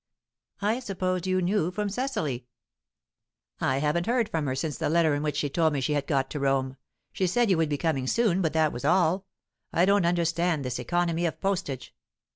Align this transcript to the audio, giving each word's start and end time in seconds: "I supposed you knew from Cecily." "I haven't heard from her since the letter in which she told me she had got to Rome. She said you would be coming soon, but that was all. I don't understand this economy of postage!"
"I 0.63 0.79
supposed 0.79 1.27
you 1.27 1.43
knew 1.43 1.69
from 1.69 1.87
Cecily." 1.87 2.47
"I 3.59 3.77
haven't 3.77 4.07
heard 4.07 4.29
from 4.29 4.47
her 4.47 4.55
since 4.55 4.79
the 4.79 4.89
letter 4.89 5.13
in 5.13 5.21
which 5.21 5.37
she 5.37 5.47
told 5.47 5.73
me 5.73 5.79
she 5.79 5.93
had 5.93 6.07
got 6.07 6.31
to 6.31 6.39
Rome. 6.39 6.77
She 7.13 7.27
said 7.27 7.51
you 7.51 7.57
would 7.57 7.69
be 7.69 7.77
coming 7.77 8.07
soon, 8.07 8.41
but 8.41 8.53
that 8.53 8.73
was 8.73 8.83
all. 8.83 9.27
I 9.71 9.85
don't 9.85 10.07
understand 10.07 10.65
this 10.65 10.79
economy 10.79 11.27
of 11.27 11.39
postage!" 11.39 11.93